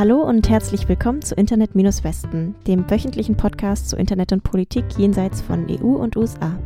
Hallo 0.00 0.22
und 0.22 0.48
herzlich 0.48 0.88
willkommen 0.88 1.20
zu 1.20 1.34
Internet-Westen, 1.34 2.54
dem 2.66 2.90
wöchentlichen 2.90 3.36
Podcast 3.36 3.90
zu 3.90 3.96
Internet 3.96 4.32
und 4.32 4.42
Politik 4.42 4.86
jenseits 4.96 5.42
von 5.42 5.66
EU 5.68 5.88
und 5.88 6.16
USA. 6.16 6.58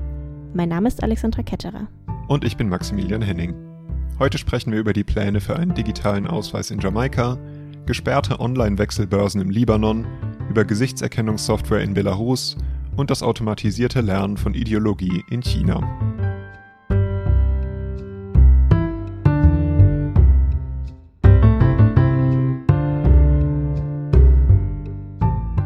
Mein 0.53 0.68
Name 0.68 0.87
ist 0.87 1.03
Alexandra 1.03 1.43
Ketterer. 1.43 1.89
Und 2.29 2.45
ich 2.45 2.57
bin 2.57 2.68
Maximilian 2.68 3.23
Henning. 3.23 3.53
Heute 4.21 4.39
sprechen 4.39 4.71
wir 4.71 4.79
über 4.79 4.93
die 4.93 5.03
Pläne 5.03 5.41
für 5.41 5.57
einen 5.57 5.75
digitalen 5.75 6.29
Ausweis 6.29 6.71
in 6.71 6.79
Jamaika, 6.79 7.36
gesperrte 7.86 8.39
Online-Wechselbörsen 8.39 9.41
im 9.41 9.51
Libanon, 9.51 10.07
über 10.48 10.64
Gesichtserkennungssoftware 10.64 11.82
in 11.82 11.93
Belarus 11.93 12.57
und 12.96 13.11
das 13.11 13.25
automatisierte 13.25 14.01
Lernen 14.01 14.37
von 14.37 14.54
Ideologie 14.54 15.25
in 15.29 15.43
China. 15.43 15.81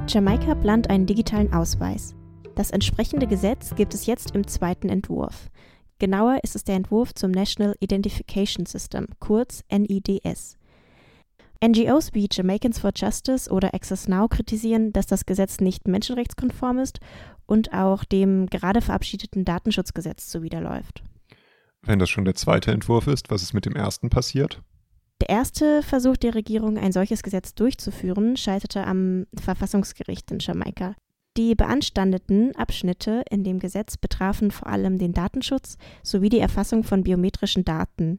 Jamaika 0.09 0.55
plant 0.55 0.89
einen 0.89 1.05
digitalen 1.05 1.53
Ausweis. 1.53 2.15
Das 2.55 2.71
entsprechende 2.71 3.27
Gesetz 3.27 3.75
gibt 3.75 3.93
es 3.93 4.07
jetzt 4.07 4.31
im 4.35 4.47
zweiten 4.47 4.89
Entwurf. 4.89 5.51
Genauer 5.99 6.39
ist 6.43 6.57
es 6.57 6.65
der 6.65 6.77
Entwurf 6.77 7.13
zum 7.13 7.31
National 7.31 7.77
Identification 7.81 8.65
System, 8.65 9.09
kurz 9.19 9.65
NIDS. 9.71 10.57
NGOs 11.63 12.15
wie 12.15 12.27
Jamaicans 12.33 12.79
for 12.79 12.93
Justice 12.97 13.51
oder 13.51 13.75
Access 13.75 14.09
Now 14.09 14.29
kritisieren, 14.29 14.95
dass 14.95 15.07
das 15.07 15.27
Gesetz 15.27 15.61
nicht 15.61 15.87
menschenrechtskonform 15.87 16.79
ist 16.79 17.01
und 17.45 17.75
auch 17.75 18.05
dem 18.05 18.47
gerade 18.47 18.81
verabschiedeten 18.81 19.45
Datenschutzgesetz 19.45 20.29
zuwiderläuft. 20.29 21.03
Wenn 21.83 21.99
das 21.99 22.09
schon 22.09 22.25
der 22.25 22.35
zweite 22.35 22.73
Entwurf 22.73 23.09
ist, 23.09 23.31
was 23.31 23.43
ist 23.43 23.53
mit 23.53 23.67
dem 23.67 23.77
ersten 23.77 24.09
passiert? 24.09 24.63
Der 25.21 25.31
erste 25.31 25.83
Versuch 25.83 26.17
der 26.17 26.35
Regierung, 26.35 26.79
ein 26.79 26.93
solches 26.93 27.23
Gesetz 27.23 27.55
durchzuführen, 27.55 28.37
scheiterte 28.37 28.85
am 28.85 29.27
Verfassungsgericht 29.35 30.31
in 30.31 30.39
Jamaika. 30.39 30.95
Die 31.39 31.55
beanstandeten 31.55 32.57
Abschnitte 32.57 33.23
in 33.31 33.45
dem 33.45 33.61
Gesetz 33.61 33.97
betrafen 33.97 34.51
vor 34.51 34.67
allem 34.67 34.99
den 34.99 35.13
Datenschutz 35.13 35.79
sowie 36.03 36.31
die 36.31 36.41
Erfassung 36.41 36.83
von 36.83 37.05
biometrischen 37.05 37.65
Daten. 37.65 38.19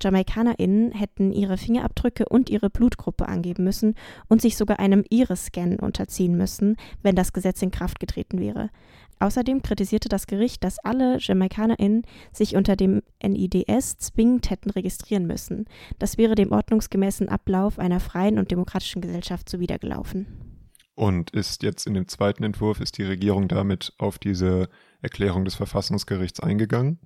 JamaikanerInnen 0.00 0.92
hätten 0.92 1.32
ihre 1.32 1.56
Fingerabdrücke 1.58 2.26
und 2.28 2.48
ihre 2.48 2.70
Blutgruppe 2.70 3.26
angeben 3.26 3.64
müssen 3.64 3.96
und 4.28 4.40
sich 4.40 4.56
sogar 4.56 4.78
einem 4.78 5.02
Iris-Scan 5.10 5.78
unterziehen 5.80 6.36
müssen, 6.36 6.76
wenn 7.02 7.16
das 7.16 7.32
Gesetz 7.32 7.60
in 7.60 7.72
Kraft 7.72 7.98
getreten 7.98 8.38
wäre. 8.38 8.70
Außerdem 9.18 9.62
kritisierte 9.62 10.08
das 10.08 10.28
Gericht, 10.28 10.62
dass 10.62 10.78
alle 10.78 11.18
JamaikanerInnen 11.18 12.02
sich 12.32 12.54
unter 12.54 12.76
dem 12.76 13.02
NIDS 13.20 13.98
zwingend 13.98 14.48
hätten 14.48 14.70
registrieren 14.70 15.26
müssen. 15.26 15.64
Das 15.98 16.18
wäre 16.18 16.36
dem 16.36 16.52
ordnungsgemäßen 16.52 17.28
Ablauf 17.28 17.80
einer 17.80 17.98
freien 17.98 18.38
und 18.38 18.52
demokratischen 18.52 19.02
Gesellschaft 19.02 19.48
zuwidergelaufen. 19.48 20.49
Und 21.00 21.30
ist 21.30 21.62
jetzt 21.62 21.86
in 21.86 21.94
dem 21.94 22.08
zweiten 22.08 22.44
Entwurf, 22.44 22.78
ist 22.78 22.98
die 22.98 23.04
Regierung 23.04 23.48
damit 23.48 23.94
auf 23.96 24.18
diese 24.18 24.68
Erklärung 25.00 25.46
des 25.46 25.54
Verfassungsgerichts 25.54 26.40
eingegangen? 26.40 26.98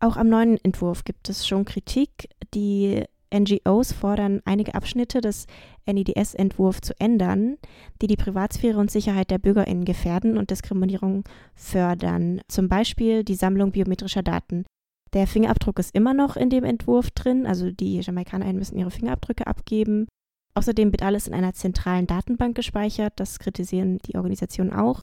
Auch 0.00 0.16
am 0.16 0.30
neuen 0.30 0.56
Entwurf 0.64 1.04
gibt 1.04 1.28
es 1.28 1.46
schon 1.46 1.66
Kritik. 1.66 2.30
Die 2.54 3.04
NGOs 3.30 3.92
fordern, 3.92 4.40
einige 4.46 4.74
Abschnitte 4.74 5.20
des 5.20 5.46
NIDS-Entwurfs 5.84 6.80
zu 6.80 6.98
ändern, 6.98 7.58
die 8.00 8.06
die 8.06 8.16
Privatsphäre 8.16 8.78
und 8.78 8.90
Sicherheit 8.90 9.30
der 9.30 9.36
BürgerInnen 9.36 9.84
gefährden 9.84 10.38
und 10.38 10.50
Diskriminierung 10.50 11.24
fördern. 11.54 12.40
Zum 12.48 12.70
Beispiel 12.70 13.24
die 13.24 13.34
Sammlung 13.34 13.72
biometrischer 13.72 14.22
Daten. 14.22 14.64
Der 15.12 15.26
Fingerabdruck 15.26 15.78
ist 15.78 15.94
immer 15.94 16.14
noch 16.14 16.36
in 16.36 16.48
dem 16.48 16.64
Entwurf 16.64 17.10
drin, 17.10 17.44
also 17.44 17.70
die 17.70 18.00
JamaikanerInnen 18.00 18.58
müssen 18.58 18.78
ihre 18.78 18.90
Fingerabdrücke 18.90 19.46
abgeben. 19.46 20.06
Außerdem 20.54 20.92
wird 20.92 21.02
alles 21.02 21.26
in 21.26 21.34
einer 21.34 21.54
zentralen 21.54 22.06
Datenbank 22.06 22.54
gespeichert, 22.54 23.14
das 23.16 23.38
kritisieren 23.38 23.98
die 24.06 24.16
Organisationen 24.16 24.72
auch. 24.72 25.00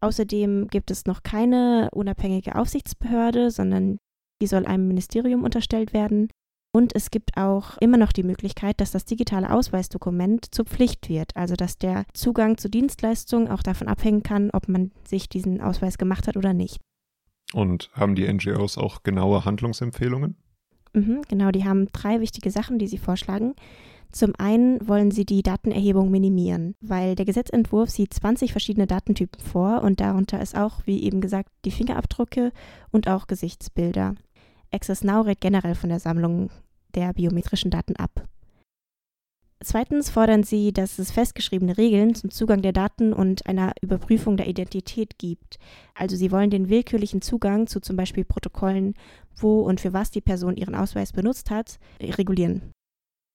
Außerdem 0.00 0.68
gibt 0.68 0.90
es 0.90 1.06
noch 1.06 1.22
keine 1.22 1.90
unabhängige 1.92 2.54
Aufsichtsbehörde, 2.54 3.50
sondern 3.50 3.98
die 4.40 4.46
soll 4.46 4.66
einem 4.66 4.86
Ministerium 4.86 5.42
unterstellt 5.42 5.92
werden. 5.92 6.28
Und 6.72 6.94
es 6.94 7.10
gibt 7.10 7.38
auch 7.38 7.78
immer 7.78 7.96
noch 7.96 8.12
die 8.12 8.22
Möglichkeit, 8.22 8.80
dass 8.82 8.90
das 8.90 9.06
digitale 9.06 9.50
Ausweisdokument 9.50 10.54
zur 10.54 10.66
Pflicht 10.66 11.08
wird, 11.08 11.34
also 11.34 11.54
dass 11.54 11.78
der 11.78 12.04
Zugang 12.12 12.58
zu 12.58 12.68
Dienstleistungen 12.68 13.48
auch 13.48 13.62
davon 13.62 13.88
abhängen 13.88 14.22
kann, 14.22 14.50
ob 14.50 14.68
man 14.68 14.92
sich 15.08 15.30
diesen 15.30 15.62
Ausweis 15.62 15.96
gemacht 15.96 16.28
hat 16.28 16.36
oder 16.36 16.52
nicht. 16.52 16.78
Und 17.54 17.90
haben 17.94 18.14
die 18.14 18.30
NGOs 18.30 18.76
auch 18.76 19.02
genaue 19.04 19.46
Handlungsempfehlungen? 19.46 20.36
Mhm, 20.92 21.22
genau, 21.28 21.50
die 21.50 21.64
haben 21.64 21.86
drei 21.92 22.20
wichtige 22.20 22.50
Sachen, 22.50 22.78
die 22.78 22.88
sie 22.88 22.98
vorschlagen. 22.98 23.54
Zum 24.12 24.32
einen 24.38 24.86
wollen 24.86 25.10
sie 25.10 25.24
die 25.24 25.42
Datenerhebung 25.42 26.10
minimieren, 26.10 26.74
weil 26.80 27.14
der 27.14 27.26
Gesetzentwurf 27.26 27.90
sieht 27.90 28.14
20 28.14 28.52
verschiedene 28.52 28.86
Datentypen 28.86 29.40
vor 29.40 29.82
und 29.82 30.00
darunter 30.00 30.40
ist 30.40 30.56
auch, 30.56 30.80
wie 30.86 31.02
eben 31.02 31.20
gesagt, 31.20 31.50
die 31.64 31.70
Fingerabdrücke 31.70 32.52
und 32.90 33.08
auch 33.08 33.26
Gesichtsbilder. 33.26 34.14
Access 34.72 35.04
Now 35.04 35.22
rät 35.22 35.40
generell 35.40 35.74
von 35.74 35.90
der 35.90 36.00
Sammlung 36.00 36.50
der 36.94 37.12
biometrischen 37.12 37.70
Daten 37.70 37.96
ab. 37.96 38.26
Zweitens 39.62 40.10
fordern 40.10 40.42
sie, 40.42 40.72
dass 40.72 40.98
es 40.98 41.10
festgeschriebene 41.10 41.78
Regeln 41.78 42.14
zum 42.14 42.30
Zugang 42.30 42.60
der 42.60 42.72
Daten 42.72 43.14
und 43.14 43.46
einer 43.46 43.72
Überprüfung 43.80 44.36
der 44.36 44.48
Identität 44.48 45.18
gibt. 45.18 45.58
Also 45.94 46.14
sie 46.14 46.30
wollen 46.30 46.50
den 46.50 46.68
willkürlichen 46.68 47.22
Zugang 47.22 47.66
zu 47.66 47.80
zum 47.80 47.96
Beispiel 47.96 48.24
Protokollen, 48.24 48.94
wo 49.34 49.60
und 49.60 49.80
für 49.80 49.94
was 49.94 50.10
die 50.10 50.20
Person 50.20 50.56
ihren 50.56 50.74
Ausweis 50.74 51.12
benutzt 51.12 51.50
hat, 51.50 51.78
regulieren. 52.00 52.70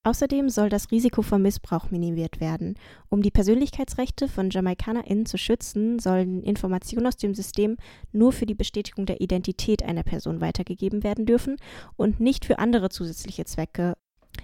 Außerdem 0.03 0.50
soll 0.50 0.69
das 0.69 0.89
Risiko 0.89 1.22
von 1.22 1.44
Missbrauch 1.44 1.91
minimiert 1.91 2.39
werden. 2.39 2.73
Um 3.09 3.22
die 3.22 3.29
Persönlichkeitsrechte 3.29 4.28
von 4.28 4.50
JamaikanerInnen 4.50 5.28
zu 5.28 5.38
schützen, 5.38 6.00
sollen 6.00 6.41
Informationen 6.41 7.06
aus 7.06 7.17
dem 7.17 7.35
System 7.35 7.78
nur 8.11 8.31
für 8.31 8.47
die 8.47 8.56
Bestätigung 8.56 9.06
der 9.06 9.22
Identität 9.22 9.84
einer 9.84 10.01
Person 10.01 10.41
weitergegeben 10.41 11.03
werden 11.03 11.28
dürfen 11.28 11.57
und 11.97 12.19
nicht 12.19 12.45
für 12.45 12.57
andere 12.57 12.90
zusätzliche 12.90 13.45
Zwecke. 13.45 13.94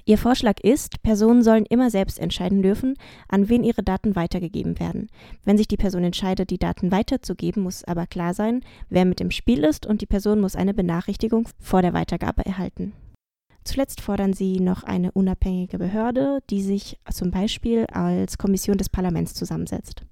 Ihr 0.06 0.20
Vorschlag 0.20 0.60
ist, 0.60 1.02
Personen 1.02 1.42
sollen 1.42 1.66
immer 1.66 1.90
selbst 1.90 2.20
entscheiden 2.20 2.62
dürfen, 2.62 2.94
an 3.28 3.50
wen 3.50 3.64
ihre 3.64 3.82
Daten 3.82 4.16
weitergegeben 4.16 4.80
werden. 4.80 5.10
Wenn 5.44 5.58
sich 5.58 5.68
die 5.68 5.78
Person 5.78 6.04
entscheidet, 6.04 6.52
die 6.52 6.60
Daten 6.60 6.92
weiterzugeben, 6.92 7.64
muss 7.64 7.84
aber 7.84 8.06
klar 8.06 8.36
sein, 8.36 8.62
wer 8.90 9.06
mit 9.06 9.22
im 9.22 9.32
Spiel 9.32 9.64
ist 9.64 9.88
und 9.88 10.02
die 10.02 10.06
Person 10.06 10.40
muss 10.40 10.56
eine 10.56 10.76
Benachrichtigung 10.76 11.50
vor 11.60 11.82
der 11.82 11.94
Weitergabe 11.94 12.46
erhalten. 12.46 12.94
Zuletzt 13.68 14.00
fordern 14.00 14.32
sie 14.32 14.62
noch 14.62 14.84
eine 14.84 15.12
unabhängige 15.12 15.78
Behörde, 15.78 16.40
die 16.50 16.62
sich 16.62 16.98
zum 17.12 17.32
Beispiel 17.32 17.86
als 17.88 18.38
Kommission 18.38 18.78
des 18.78 18.88
Parlaments 18.88 19.34
zusammensetzt. 19.34 20.04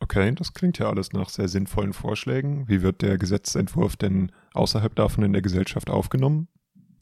Okay, 0.00 0.32
das 0.34 0.52
klingt 0.52 0.80
ja 0.80 0.88
alles 0.88 1.12
nach 1.12 1.28
sehr 1.28 1.46
sinnvollen 1.46 1.92
Vorschlägen. 1.92 2.68
Wie 2.68 2.82
wird 2.82 3.02
der 3.02 3.18
Gesetzentwurf 3.18 3.94
denn 3.94 4.32
außerhalb 4.52 4.96
davon 4.96 5.22
in 5.22 5.32
der 5.32 5.42
Gesellschaft 5.42 5.88
aufgenommen? 5.88 6.48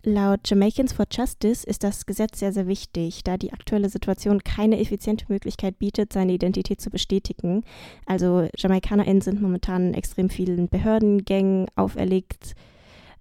Laut 0.02 0.41
Jamaicans 0.44 0.92
for 0.92 1.06
Justice 1.10 1.66
ist 1.66 1.82
das 1.82 2.04
Gesetz 2.04 2.41
sehr, 2.41 2.52
sehr 2.52 2.66
wichtig, 2.66 3.25
da 3.25 3.38
die 3.38 3.54
aktuelle 3.54 3.88
Situation 3.88 4.44
keine 4.44 4.78
effiziente 4.78 5.25
Möglichkeit 5.31 5.78
bietet, 5.78 6.12
seine 6.12 6.34
Identität 6.34 6.82
zu 6.82 6.91
bestätigen. 6.91 7.64
Also 8.04 8.48
JamaikanerInnen 8.54 9.22
sind 9.22 9.41
momentan 9.41 9.94
extrem 9.94 10.28
vielen 10.28 10.69
Behördengängen 10.69 11.69
auferlegt, 11.75 12.54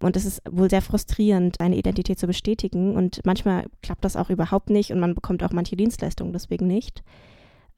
und 0.03 0.15
es 0.15 0.25
ist 0.25 0.41
wohl 0.49 0.69
sehr 0.69 0.81
frustrierend, 0.81 1.59
eine 1.59 1.77
Identität 1.77 2.19
zu 2.19 2.27
bestätigen. 2.27 2.95
Und 2.95 3.21
manchmal 3.25 3.65
klappt 3.81 4.03
das 4.05 4.15
auch 4.15 4.29
überhaupt 4.29 4.69
nicht 4.69 4.91
und 4.91 4.99
man 4.99 5.15
bekommt 5.15 5.43
auch 5.43 5.51
manche 5.51 5.75
Dienstleistungen 5.75 6.33
deswegen 6.33 6.67
nicht. 6.67 7.03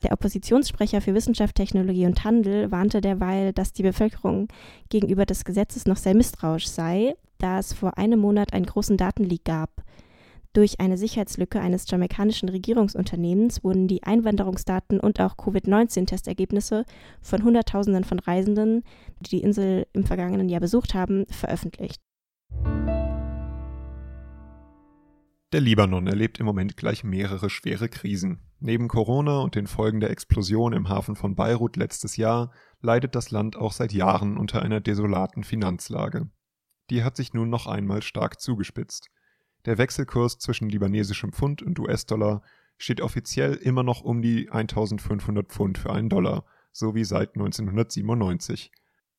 Der 0.03 0.12
Oppositionssprecher 0.12 1.01
für 1.01 1.13
Wissenschaft, 1.13 1.56
Technologie 1.56 2.06
und 2.06 2.24
Handel 2.24 2.72
warnte 2.72 3.01
derweil, 3.01 3.54
dass 3.54 3.74
die 3.74 3.83
Bevölkerung 3.83 4.48
gegenüber 4.89 5.25
des 5.25 5.45
Gesetzes 5.45 5.86
noch 5.86 5.98
sehr 5.98 6.16
misstrauisch 6.16 6.68
sei, 6.68 7.16
da 7.38 7.60
es 7.60 7.74
vor 7.74 7.98
einem 7.98 8.19
Monat 8.19 8.54
einen 8.54 8.66
großen 8.66 8.98
Datenleak 8.98 9.45
gab. 9.45 9.83
Durch 10.54 10.80
eine 10.80 10.98
Sicherheitslücke 10.98 11.60
eines 11.60 11.89
jamaikanischen 11.89 12.48
Regierungsunternehmens 12.48 13.63
wurden 13.63 13.89
die 13.89 14.04
Einwanderungsdaten 14.04 15.01
und 15.01 15.19
auch 15.19 15.36
Covid-19-Testergebnisse 15.36 16.86
von 17.21 17.44
Hunderttausenden 17.44 18.06
von 18.06 18.19
Reisenden, 18.19 18.83
die 19.19 19.31
die 19.31 19.44
Insel 19.44 19.86
im 19.92 20.06
vergangenen 20.06 20.48
Jahr 20.48 20.62
besucht 20.62 20.94
haben, 20.94 21.25
veröffentlicht. 21.30 22.05
Der 25.51 25.62
Libanon 25.62 26.07
erlebt 26.07 26.39
im 26.39 26.45
Moment 26.45 26.75
gleich 26.75 27.03
mehrere 27.03 27.50
schwere 27.50 27.88
Krisen. 27.88 28.42
Neben 28.59 28.88
Corona 28.88 29.39
und 29.39 29.56
den 29.56 29.68
Folgen 29.68 30.00
der 30.00 30.09
Explosion 30.09 30.74
im 30.74 30.89
Hafen 30.89 31.15
von 31.15 31.36
Beirut 31.36 31.75
letztes 31.75 32.18
Jahr 32.18 32.51
leidet 32.81 33.15
das 33.15 33.31
Land 33.31 33.56
auch 33.56 33.71
seit 33.71 33.94
Jahren 33.94 34.38
unter 34.38 34.62
einer 34.62 34.81
desolaten 34.81 35.44
Finanzlage. 35.44 36.30
Die 36.89 37.03
hat 37.03 37.15
sich 37.15 37.33
nun 37.33 37.50
noch 37.50 37.68
einmal 37.68 38.01
stark 38.01 38.39
zugespitzt. 38.39 39.09
Der 39.65 39.77
Wechselkurs 39.77 40.39
zwischen 40.39 40.69
libanesischem 40.69 41.31
Pfund 41.31 41.62
und 41.62 41.80
US-Dollar 41.80 42.44
steht 42.77 43.01
offiziell 43.01 43.53
immer 43.53 43.83
noch 43.83 44.01
um 44.01 44.21
die 44.21 44.50
1500 44.50 45.47
Pfund 45.47 45.77
für 45.77 45.92
einen 45.92 46.09
Dollar, 46.09 46.45
so 46.71 46.94
wie 46.94 47.03
seit 47.03 47.36
1997. 47.36 48.71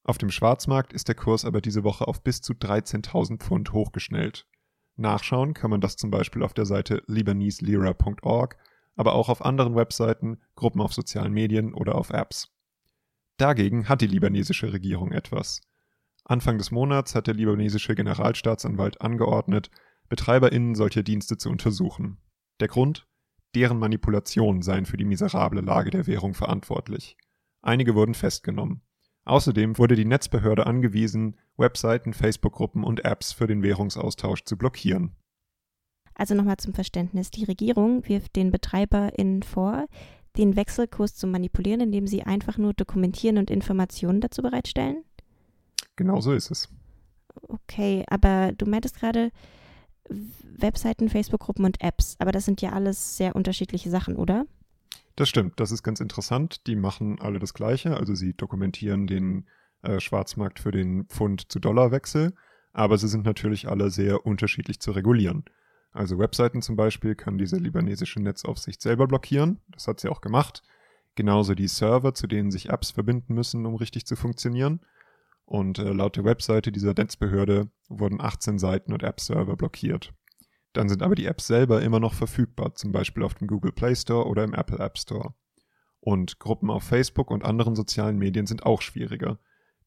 Auf 0.04 0.18
dem 0.18 0.30
Schwarzmarkt 0.30 0.92
ist 0.92 1.08
der 1.08 1.14
Kurs 1.14 1.44
aber 1.44 1.60
diese 1.60 1.82
Woche 1.82 2.06
auf 2.06 2.22
bis 2.22 2.40
zu 2.40 2.52
13.000 2.52 3.38
Pfund 3.38 3.72
hochgeschnellt. 3.72 4.46
Nachschauen 4.96 5.54
kann 5.54 5.70
man 5.70 5.80
das 5.80 5.96
zum 5.96 6.10
Beispiel 6.10 6.42
auf 6.42 6.54
der 6.54 6.66
Seite 6.66 7.02
libaneselira.org, 7.06 8.56
aber 8.96 9.14
auch 9.14 9.28
auf 9.28 9.44
anderen 9.44 9.76
Webseiten, 9.76 10.38
Gruppen 10.54 10.80
auf 10.80 10.94
sozialen 10.94 11.32
Medien 11.32 11.74
oder 11.74 11.94
auf 11.94 12.10
Apps. 12.10 12.52
Dagegen 13.36 13.88
hat 13.88 14.00
die 14.00 14.06
libanesische 14.06 14.72
Regierung 14.72 15.12
etwas. 15.12 15.60
Anfang 16.24 16.58
des 16.58 16.70
Monats 16.70 17.14
hat 17.14 17.26
der 17.26 17.34
libanesische 17.34 17.94
Generalstaatsanwalt 17.94 19.00
angeordnet, 19.00 19.70
BetreiberInnen 20.08 20.74
solcher 20.74 21.02
Dienste 21.02 21.36
zu 21.36 21.50
untersuchen. 21.50 22.18
Der 22.60 22.68
Grund? 22.68 23.06
Deren 23.54 23.78
Manipulationen 23.78 24.62
seien 24.62 24.86
für 24.86 24.96
die 24.96 25.04
miserable 25.04 25.60
Lage 25.60 25.90
der 25.90 26.06
Währung 26.06 26.34
verantwortlich. 26.34 27.16
Einige 27.62 27.94
wurden 27.94 28.14
festgenommen. 28.14 28.82
Außerdem 29.26 29.76
wurde 29.76 29.96
die 29.96 30.04
Netzbehörde 30.04 30.66
angewiesen, 30.66 31.36
Webseiten, 31.56 32.14
Facebook-Gruppen 32.14 32.84
und 32.84 33.04
Apps 33.04 33.32
für 33.32 33.48
den 33.48 33.62
Währungsaustausch 33.62 34.44
zu 34.44 34.56
blockieren. 34.56 35.16
Also 36.14 36.34
nochmal 36.34 36.56
zum 36.56 36.72
Verständnis. 36.72 37.30
Die 37.30 37.44
Regierung 37.44 38.08
wirft 38.08 38.36
den 38.36 38.52
BetreiberInnen 38.52 39.42
vor, 39.42 39.86
den 40.36 40.54
Wechselkurs 40.54 41.14
zu 41.14 41.26
manipulieren, 41.26 41.80
indem 41.80 42.06
sie 42.06 42.22
einfach 42.22 42.56
nur 42.56 42.72
dokumentieren 42.72 43.38
und 43.38 43.50
Informationen 43.50 44.20
dazu 44.20 44.42
bereitstellen? 44.42 45.02
Genau 45.96 46.20
so 46.20 46.32
ist 46.32 46.50
es. 46.50 46.68
Okay, 47.48 48.04
aber 48.08 48.52
du 48.52 48.64
meintest 48.66 48.96
gerade 48.96 49.30
Webseiten, 50.08 51.08
Facebook-Gruppen 51.08 51.64
und 51.64 51.82
Apps, 51.82 52.14
aber 52.18 52.32
das 52.32 52.44
sind 52.44 52.62
ja 52.62 52.72
alles 52.72 53.16
sehr 53.16 53.34
unterschiedliche 53.34 53.90
Sachen, 53.90 54.16
oder? 54.16 54.46
Das 55.16 55.30
stimmt, 55.30 55.58
das 55.58 55.72
ist 55.72 55.82
ganz 55.82 56.00
interessant. 56.00 56.66
Die 56.66 56.76
machen 56.76 57.18
alle 57.20 57.38
das 57.38 57.54
Gleiche, 57.54 57.96
also 57.96 58.14
sie 58.14 58.34
dokumentieren 58.34 59.06
den 59.06 59.46
äh, 59.82 59.98
Schwarzmarkt 59.98 60.60
für 60.60 60.70
den 60.70 61.06
Pfund 61.06 61.50
zu 61.50 61.58
Dollarwechsel, 61.58 62.34
aber 62.72 62.98
sie 62.98 63.08
sind 63.08 63.24
natürlich 63.24 63.66
alle 63.66 63.90
sehr 63.90 64.26
unterschiedlich 64.26 64.78
zu 64.78 64.90
regulieren. 64.90 65.44
Also 65.92 66.18
Webseiten 66.18 66.60
zum 66.60 66.76
Beispiel 66.76 67.14
kann 67.14 67.38
diese 67.38 67.56
libanesische 67.56 68.20
Netzaufsicht 68.20 68.82
selber 68.82 69.06
blockieren, 69.06 69.60
das 69.70 69.88
hat 69.88 70.00
sie 70.00 70.10
auch 70.10 70.20
gemacht. 70.20 70.62
Genauso 71.14 71.54
die 71.54 71.68
Server, 71.68 72.12
zu 72.12 72.26
denen 72.26 72.50
sich 72.50 72.68
Apps 72.68 72.90
verbinden 72.90 73.32
müssen, 73.32 73.64
um 73.64 73.74
richtig 73.76 74.04
zu 74.04 74.16
funktionieren. 74.16 74.80
Und 75.46 75.78
äh, 75.78 75.92
laut 75.92 76.16
der 76.16 76.24
Webseite 76.24 76.70
dieser 76.70 76.92
Netzbehörde 76.92 77.70
wurden 77.88 78.20
18 78.20 78.58
Seiten 78.58 78.92
und 78.92 79.02
App-Server 79.02 79.56
blockiert. 79.56 80.12
Dann 80.76 80.90
sind 80.90 81.02
aber 81.02 81.14
die 81.14 81.24
Apps 81.24 81.46
selber 81.46 81.80
immer 81.80 82.00
noch 82.00 82.12
verfügbar, 82.12 82.74
zum 82.74 82.92
Beispiel 82.92 83.22
auf 83.22 83.32
dem 83.32 83.46
Google 83.46 83.72
Play 83.72 83.96
Store 83.96 84.26
oder 84.26 84.44
im 84.44 84.52
Apple 84.52 84.78
App 84.78 84.98
Store. 84.98 85.32
Und 86.00 86.38
Gruppen 86.38 86.68
auf 86.68 86.82
Facebook 86.82 87.30
und 87.30 87.46
anderen 87.46 87.74
sozialen 87.74 88.18
Medien 88.18 88.46
sind 88.46 88.66
auch 88.66 88.82
schwieriger. 88.82 89.38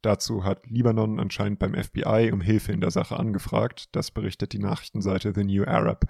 Dazu 0.02 0.44
hat 0.44 0.66
Libanon 0.66 1.20
anscheinend 1.20 1.60
beim 1.60 1.76
FBI 1.76 2.32
um 2.34 2.42
Hilfe 2.42 2.72
in 2.72 2.82
der 2.82 2.90
Sache 2.90 3.18
angefragt, 3.18 3.96
das 3.96 4.10
berichtet 4.10 4.52
die 4.52 4.58
Nachrichtenseite 4.58 5.32
The 5.36 5.44
New 5.44 5.64
Arab. 5.64 6.06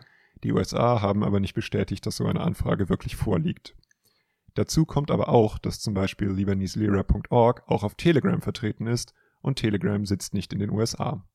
Die 0.45 0.53
USA 0.53 1.01
haben 1.01 1.25
aber 1.25 1.41
nicht 1.41 1.55
bestätigt, 1.55 2.05
dass 2.05 2.15
so 2.15 2.25
eine 2.25 2.39
Anfrage 2.39 2.87
wirklich 2.87 3.17
vorliegt. 3.17 3.75
Dazu 4.53 4.85
kommt 4.85 5.11
aber 5.11 5.27
auch, 5.27 5.57
dass 5.57 5.81
zum 5.81 5.93
Beispiel 5.93 6.29
libaneselira.org 6.29 7.63
auch 7.67 7.83
auf 7.83 7.95
Telegram 7.95 8.41
vertreten 8.41 8.87
ist 8.87 9.13
und 9.41 9.59
Telegram 9.59 10.05
sitzt 10.05 10.33
nicht 10.33 10.53
in 10.53 10.59
den 10.59 10.69
USA. 10.69 11.25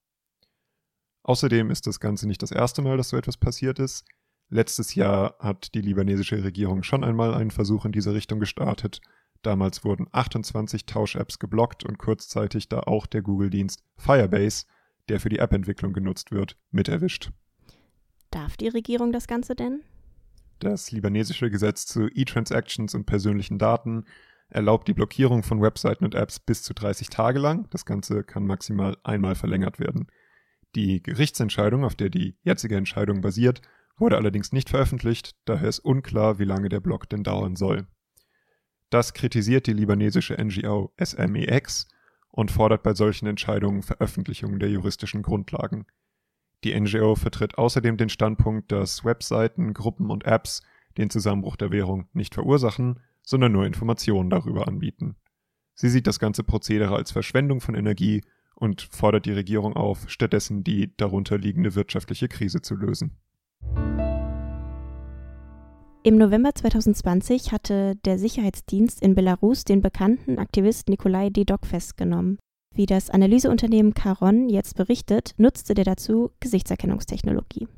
Außerdem 1.25 1.71
ist 1.71 1.87
das 1.87 2.01
Ganze 2.01 2.29
nicht 2.29 2.43
das 2.43 2.51
erste 2.51 2.83
Mal, 2.83 2.97
dass 2.99 3.09
so 3.09 3.17
etwas 3.17 3.39
passiert 3.39 3.79
ist. 3.79 4.05
Letztes 4.51 4.95
Jahr 4.95 5.37
hat 5.41 5.75
die 5.75 5.81
libanesische 5.81 6.45
Regierung 6.45 6.83
schon 6.83 7.03
einmal 7.03 7.35
einen 7.35 7.51
Versuch 7.51 7.87
in 7.87 7.93
diese 7.93 8.13
Richtung 8.13 8.41
gestartet. 8.41 9.01
Damals 9.43 9.85
wurden 9.85 10.07
28 10.13 10.85
Tausch-Apps 10.85 11.39
geblockt 11.39 11.83
und 11.83 11.99
kurzzeitig 11.99 12.69
da 12.69 12.81
auch 12.81 13.07
der 13.07 13.23
Google-Dienst 13.23 13.83
Firebase, 13.97 14.67
der 15.09 15.19
für 15.19 15.31
die 15.31 15.39
App-Entwicklung 15.39 15.95
genutzt 15.95 16.31
wird, 16.31 16.59
mit 16.71 16.89
erwischt. 16.89 17.31
Darf 18.31 18.57
die 18.59 18.69
Regierung 18.69 19.11
das 19.11 19.27
Ganze 19.27 19.55
denn? 19.55 19.83
Das 20.59 20.93
libanesische 20.93 21.51
Gesetz 21.51 21.87
zu 21.87 22.09
E-Transactions 22.09 22.95
und 22.95 23.07
persönlichen 23.07 23.59
Daten 23.59 24.05
erlaubt 24.49 24.89
die 24.89 24.95
Blockierung 24.95 25.43
von 25.43 25.63
Webseiten 25.63 26.05
und 26.05 26.15
Apps 26.15 26.39
bis 26.39 26.63
zu 26.63 26.75
30 26.75 27.09
Tage 27.09 27.39
lang. 27.39 27.67
Das 27.71 27.87
Ganze 27.87 28.25
kann 28.25 28.47
maximal 28.47 28.97
einmal 29.05 29.35
verlängert 29.35 29.79
werden. 29.81 30.07
Die 30.75 31.03
Gerichtsentscheidung, 31.03 31.85
auf 31.85 31.95
der 31.95 32.11
die 32.11 32.37
jetzige 32.43 32.77
Entscheidung 32.77 33.21
basiert, 33.21 33.63
wurde 33.97 34.17
allerdings 34.17 34.53
nicht 34.53 34.71
veröffentlicht, 34.71 35.37
daher 35.45 35.69
ist 35.69 35.79
unklar, 35.79 36.39
wie 36.39 36.45
lange 36.45 36.69
der 36.69 36.81
Block 36.81 37.09
denn 37.09 37.23
dauern 37.23 37.55
soll. 37.55 37.87
Das 38.91 39.15
kritisiert 39.15 39.67
die 39.67 39.73
libanesische 39.73 40.35
NGO 40.35 40.93
SMEX 41.03 41.89
und 42.29 42.51
fordert 42.51 42.83
bei 42.83 42.95
solchen 42.95 43.27
Entscheidungen 43.27 43.83
Veröffentlichungen 43.83 44.59
der 44.59 44.71
juristischen 44.71 45.23
Grundlagen. 45.23 45.87
Die 46.65 46.79
NGO 46.79 47.15
vertritt 47.15 47.59
außerdem 47.59 47.97
den 47.97 48.09
Standpunkt, 48.09 48.73
dass 48.73 49.05
Webseiten, 49.05 49.75
Gruppen 49.75 50.11
und 50.11 50.25
Apps 50.25 50.63
den 50.97 51.11
Zusammenbruch 51.11 51.57
der 51.57 51.71
Währung 51.71 52.09
nicht 52.13 52.35
verursachen, 52.35 53.01
sondern 53.23 53.53
nur 53.53 53.67
Informationen 53.67 54.31
darüber 54.31 54.67
anbieten. 54.67 55.17
Sie 55.75 55.89
sieht 55.89 56.07
das 56.07 56.19
ganze 56.19 56.45
Prozedere 56.45 56.95
als 56.95 57.11
Verschwendung 57.11 57.61
von 57.61 57.75
Energie 57.75 58.23
und 58.55 58.83
fordert 58.83 59.27
die 59.27 59.33
Regierung 59.33 59.75
auf, 59.75 60.09
stattdessen 60.09 60.65
die 60.65 60.97
darunter 60.97 61.39
liegende 61.39 61.75
wirtschaftliche 61.75 62.29
Krise 62.29 62.63
zu 62.63 62.75
lösen. 62.75 63.17
Im 66.07 66.19
November 66.19 66.55
2020 66.55 67.51
hatte 67.51 67.97
der 68.05 68.19
Sicherheitsdienst 68.19 69.01
in 69.01 69.15
Belarus 69.15 69.65
den 69.65 69.81
bekannten 69.81 70.39
Aktivist 70.39 70.91
Nikolai 70.91 71.31
Dedok 71.31 71.67
festgenommen. 71.67 72.39
Wie 72.75 72.85
das 72.85 73.09
Analyseunternehmen 73.09 73.95
Caron 73.95 74.51
jetzt 74.51 74.77
berichtet, 74.77 75.33
nutzte 75.39 75.73
der 75.73 75.85
dazu 75.85 76.33
Gesichtserkennungstechnologie. 76.41 77.69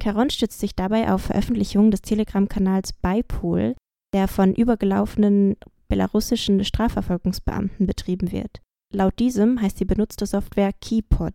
Caron 0.00 0.30
stützt 0.30 0.58
sich 0.58 0.74
dabei 0.74 1.12
auf 1.12 1.22
Veröffentlichungen 1.22 1.92
des 1.92 2.02
Telegram-Kanals 2.02 2.94
Bipol, 2.94 3.76
der 4.12 4.26
von 4.26 4.54
übergelaufenen 4.54 5.54
belarussischen 5.86 6.64
Strafverfolgungsbeamten 6.64 7.86
betrieben 7.86 8.32
wird. 8.32 8.60
Laut 8.92 9.18
diesem 9.18 9.60
heißt 9.60 9.80
die 9.80 9.86
benutzte 9.86 10.26
Software 10.26 10.72
Keypod. 10.80 11.32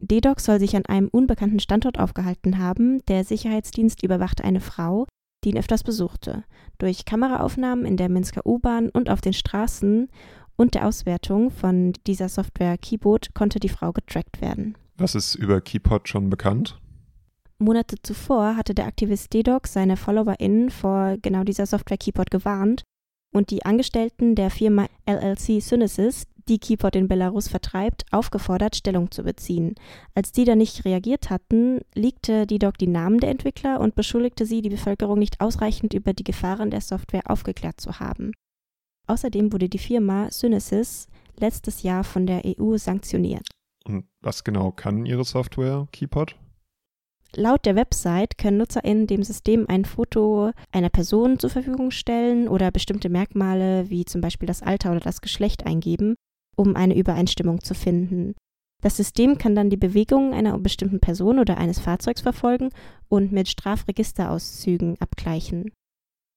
DDoS 0.00 0.44
soll 0.44 0.60
sich 0.60 0.76
an 0.76 0.86
einem 0.86 1.08
unbekannten 1.08 1.58
Standort 1.58 1.98
aufgehalten 1.98 2.58
haben. 2.58 3.04
Der 3.06 3.24
Sicherheitsdienst 3.24 4.04
überwachte 4.04 4.44
eine 4.44 4.60
Frau, 4.60 5.06
die 5.44 5.50
ihn 5.50 5.58
öfters 5.58 5.82
besuchte. 5.82 6.44
Durch 6.78 7.04
Kameraaufnahmen 7.04 7.84
in 7.84 7.96
der 7.96 8.08
Minsker 8.08 8.46
U-Bahn 8.46 8.90
und 8.90 9.10
auf 9.10 9.20
den 9.20 9.32
Straßen 9.32 10.08
und 10.56 10.74
der 10.74 10.86
Auswertung 10.86 11.50
von 11.50 11.94
dieser 12.06 12.28
Software 12.28 12.78
Keyboard 12.78 13.34
konnte 13.34 13.58
die 13.58 13.68
Frau 13.68 13.92
getrackt 13.92 14.40
werden. 14.40 14.76
Was 14.96 15.16
ist 15.16 15.34
über 15.34 15.60
Keypod 15.60 16.08
schon 16.08 16.30
bekannt? 16.30 16.80
Monate 17.58 17.96
zuvor 18.00 18.56
hatte 18.56 18.74
der 18.74 18.86
Aktivist 18.86 19.32
DDoS 19.34 19.72
seine 19.72 19.96
FollowerInnen 19.96 20.70
vor 20.70 21.16
genau 21.20 21.42
dieser 21.42 21.66
Software 21.66 21.98
Keypod 21.98 22.30
gewarnt 22.30 22.84
und 23.32 23.50
die 23.50 23.64
Angestellten 23.64 24.36
der 24.36 24.50
Firma 24.50 24.86
LLC 25.06 25.60
Synesys, 25.60 26.24
die 26.48 26.58
Keypod 26.58 26.96
in 26.96 27.08
Belarus 27.08 27.48
vertreibt, 27.48 28.04
aufgefordert, 28.10 28.76
Stellung 28.76 29.10
zu 29.10 29.22
beziehen. 29.22 29.74
Als 30.14 30.32
die 30.32 30.44
da 30.44 30.56
nicht 30.56 30.84
reagiert 30.84 31.30
hatten, 31.30 31.80
leakte 31.94 32.46
DDoC 32.46 32.78
die 32.78 32.86
Namen 32.86 33.20
der 33.20 33.30
Entwickler 33.30 33.80
und 33.80 33.94
beschuldigte 33.94 34.46
sie, 34.46 34.62
die 34.62 34.70
Bevölkerung 34.70 35.18
nicht 35.18 35.40
ausreichend 35.40 35.94
über 35.94 36.12
die 36.12 36.24
Gefahren 36.24 36.70
der 36.70 36.80
Software 36.80 37.30
aufgeklärt 37.30 37.80
zu 37.80 38.00
haben. 38.00 38.32
Außerdem 39.06 39.52
wurde 39.52 39.68
die 39.68 39.78
Firma 39.78 40.30
Synesys 40.30 41.08
letztes 41.38 41.82
Jahr 41.82 42.04
von 42.04 42.26
der 42.26 42.42
EU 42.44 42.76
sanktioniert. 42.76 43.46
Und 43.84 44.06
was 44.20 44.44
genau 44.44 44.70
kann 44.70 45.06
ihre 45.06 45.24
Software, 45.24 45.86
Keypod? 45.92 46.36
Laut 47.34 47.66
der 47.66 47.76
Website 47.76 48.38
können 48.38 48.56
NutzerInnen 48.56 49.06
dem 49.06 49.22
System 49.22 49.66
ein 49.68 49.84
Foto 49.84 50.52
einer 50.72 50.88
Person 50.88 51.38
zur 51.38 51.50
Verfügung 51.50 51.90
stellen 51.90 52.48
oder 52.48 52.70
bestimmte 52.70 53.10
Merkmale 53.10 53.90
wie 53.90 54.06
zum 54.06 54.22
Beispiel 54.22 54.46
das 54.46 54.62
Alter 54.62 54.92
oder 54.92 55.00
das 55.00 55.20
Geschlecht 55.20 55.66
eingeben, 55.66 56.14
um 56.58 56.76
eine 56.76 56.96
Übereinstimmung 56.96 57.62
zu 57.62 57.74
finden. 57.74 58.34
Das 58.82 58.96
System 58.96 59.38
kann 59.38 59.54
dann 59.54 59.70
die 59.70 59.76
Bewegungen 59.76 60.34
einer 60.34 60.58
bestimmten 60.58 61.00
Person 61.00 61.38
oder 61.38 61.58
eines 61.58 61.78
Fahrzeugs 61.78 62.20
verfolgen 62.20 62.70
und 63.08 63.32
mit 63.32 63.48
Strafregisterauszügen 63.48 64.96
abgleichen. 65.00 65.72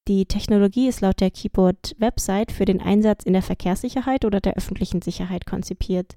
Die 0.08 0.26
Technologie 0.26 0.88
ist 0.88 1.02
laut 1.02 1.22
der 1.22 1.30
Keyboard-Website 1.30 2.52
für 2.52 2.66
den 2.66 2.82
Einsatz 2.82 3.24
in 3.24 3.34
der 3.34 3.44
Verkehrssicherheit 3.44 4.26
oder 4.26 4.40
der 4.40 4.56
öffentlichen 4.56 5.02
Sicherheit 5.02 5.46
konzipiert. 5.46 6.16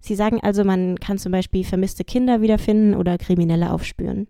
Sie 0.00 0.14
sagen 0.14 0.40
also, 0.40 0.64
man 0.64 0.96
kann 0.96 1.18
zum 1.18 1.32
Beispiel 1.32 1.64
vermisste 1.64 2.04
Kinder 2.04 2.42
wiederfinden 2.42 2.94
oder 2.94 3.18
Kriminelle 3.18 3.72
aufspüren. 3.72 4.28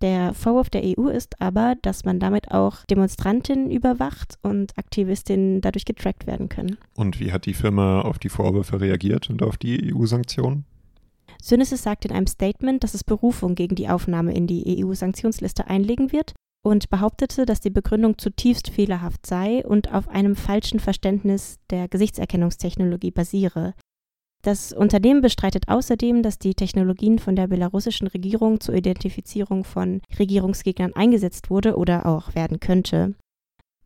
Der 0.00 0.32
Vorwurf 0.32 0.70
der 0.70 0.82
EU 0.84 1.08
ist 1.08 1.40
aber, 1.40 1.74
dass 1.82 2.04
man 2.04 2.20
damit 2.20 2.52
auch 2.52 2.84
Demonstrantinnen 2.86 3.70
überwacht 3.70 4.38
und 4.42 4.78
Aktivistinnen 4.78 5.60
dadurch 5.60 5.84
getrackt 5.84 6.26
werden 6.26 6.48
können. 6.48 6.78
Und 6.94 7.18
wie 7.18 7.32
hat 7.32 7.46
die 7.46 7.54
Firma 7.54 8.02
auf 8.02 8.18
die 8.18 8.28
Vorwürfe 8.28 8.80
reagiert 8.80 9.28
und 9.28 9.42
auf 9.42 9.56
die 9.56 9.92
EU-Sanktionen? 9.92 10.64
Synesis 11.42 11.82
sagt 11.82 12.04
in 12.04 12.12
einem 12.12 12.26
Statement, 12.26 12.82
dass 12.84 12.94
es 12.94 13.04
Berufung 13.04 13.54
gegen 13.54 13.74
die 13.74 13.88
Aufnahme 13.88 14.34
in 14.34 14.46
die 14.46 14.84
EU-Sanktionsliste 14.84 15.66
einlegen 15.66 16.12
wird 16.12 16.34
und 16.64 16.90
behauptete, 16.90 17.46
dass 17.46 17.60
die 17.60 17.70
Begründung 17.70 18.18
zutiefst 18.18 18.70
fehlerhaft 18.70 19.26
sei 19.26 19.64
und 19.64 19.92
auf 19.92 20.08
einem 20.08 20.36
falschen 20.36 20.80
Verständnis 20.80 21.58
der 21.70 21.88
Gesichtserkennungstechnologie 21.88 23.10
basiere. 23.10 23.74
Das 24.42 24.72
Unternehmen 24.72 25.20
bestreitet 25.20 25.64
außerdem, 25.68 26.22
dass 26.22 26.38
die 26.38 26.54
Technologien 26.54 27.18
von 27.18 27.34
der 27.34 27.48
belarussischen 27.48 28.06
Regierung 28.06 28.60
zur 28.60 28.74
Identifizierung 28.74 29.64
von 29.64 30.00
Regierungsgegnern 30.18 30.94
eingesetzt 30.94 31.50
wurde 31.50 31.76
oder 31.76 32.06
auch 32.06 32.34
werden 32.34 32.60
könnte. 32.60 33.14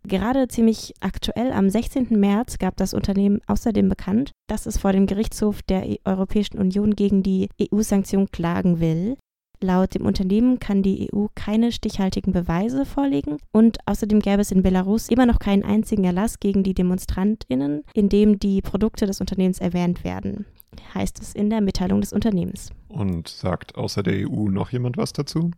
Gerade 0.05 0.49
ziemlich 0.49 0.95
aktuell 1.01 1.53
am 1.53 1.71
16. 1.71 2.09
März 2.11 2.59
gab 2.59 2.77
das 2.77 2.93
Unternehmen 2.93 3.41
außerdem 3.47 3.89
bekannt, 3.89 4.33
dass 4.49 4.67
es 4.67 4.77
vor 4.79 4.93
dem 4.93 5.07
Gerichtshof 5.07 5.63
der 5.63 5.89
e- 5.89 5.99
Europäischen 6.05 6.59
Union 6.59 6.97
gegen 6.97 7.23
die 7.23 7.49
EU-Sanktion 7.61 8.29
klagen 8.31 8.81
will. 8.81 9.17
Laut 9.63 9.95
dem 9.95 10.07
Unternehmen 10.07 10.59
kann 10.59 10.83
die 10.83 11.09
EU 11.13 11.27
keine 11.35 11.73
stichhaltigen 11.73 12.33
Beweise 12.33 12.85
vorlegen 12.85 13.39
und 13.53 13.79
außerdem 13.87 14.21
gäbe 14.21 14.43
es 14.43 14.51
in 14.51 14.63
Belarus 14.63 15.09
immer 15.09 15.27
noch 15.27 15.39
keinen 15.39 15.65
einzigen 15.65 16.05
Erlass 16.05 16.41
gegen 16.41 16.63
die 16.63 16.75
Demonstrantinnen, 16.75 17.85
in 17.95 18.09
dem 18.09 18.39
die 18.39 18.61
Produkte 18.61 19.07
des 19.07 19.21
Unternehmens 19.21 19.61
erwähnt 19.61 20.05
werden, 20.05 20.47
heißt 20.95 21.21
es 21.21 21.35
in 21.35 21.49
der 21.49 21.61
Mitteilung 21.61 22.01
des 22.01 22.13
Unternehmens. 22.13 22.71
Und 22.89 23.29
sagt 23.29 23.77
außer 23.77 24.03
der 24.03 24.29
EU 24.29 24.49
noch 24.49 24.71
jemand 24.71 24.97
was 24.97 25.13
dazu? 25.13 25.53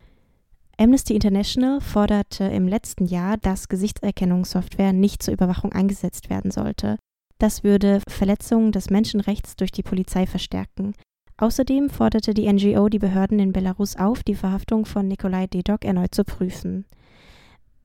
Amnesty 0.77 1.15
International 1.15 1.81
forderte 1.81 2.45
im 2.45 2.67
letzten 2.69 3.07
Jahr, 3.07 3.37
dass 3.37 3.69
Gesichtserkennungssoftware 3.69 4.93
nicht 4.93 5.23
zur 5.23 5.33
Überwachung 5.35 5.73
eingesetzt 5.73 6.31
werden 6.31 6.51
sollte. 6.51 6.99
Das 7.39 7.65
würde 7.65 8.01
Verletzungen 8.09 8.73
des 8.73 8.91
Menschenrechts 8.91 9.57
durch 9.57 9.73
die 9.73 9.83
Polizei 9.83 10.27
verstärken. 10.27 10.95
Außerdem 11.37 11.91
forderte 11.91 12.33
die 12.33 12.51
NGO 12.53 12.89
die 12.89 13.01
Behörden 13.01 13.41
in 13.41 13.53
Belarus 13.53 13.97
auf, 13.97 14.23
die 14.23 14.37
Verhaftung 14.37 14.87
von 14.87 15.09
Nikolai 15.09 15.49
Dedok 15.49 15.85
erneut 15.85 16.15
zu 16.15 16.25
prüfen. 16.25 16.85